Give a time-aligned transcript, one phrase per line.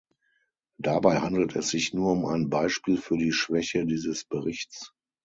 [0.79, 4.95] Dabei handelt es sich nur um ein Beispiel für die Schwäche dieses Berichts.